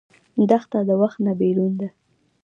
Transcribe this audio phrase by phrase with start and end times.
[0.49, 1.87] دښته د وخت نه بېرون ده.